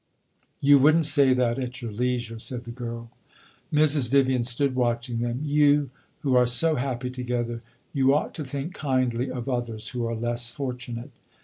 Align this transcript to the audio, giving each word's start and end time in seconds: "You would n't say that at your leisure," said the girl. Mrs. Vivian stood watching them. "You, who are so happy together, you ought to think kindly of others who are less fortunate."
"You 0.61 0.79
would 0.79 0.95
n't 0.95 1.05
say 1.05 1.31
that 1.35 1.59
at 1.59 1.83
your 1.83 1.91
leisure," 1.91 2.39
said 2.39 2.63
the 2.63 2.71
girl. 2.71 3.11
Mrs. 3.71 4.09
Vivian 4.09 4.43
stood 4.43 4.73
watching 4.73 5.19
them. 5.19 5.41
"You, 5.43 5.91
who 6.21 6.35
are 6.35 6.47
so 6.47 6.73
happy 6.73 7.11
together, 7.11 7.61
you 7.93 8.11
ought 8.15 8.33
to 8.33 8.43
think 8.43 8.73
kindly 8.73 9.29
of 9.29 9.47
others 9.47 9.89
who 9.89 10.07
are 10.07 10.15
less 10.15 10.49
fortunate." 10.49 11.11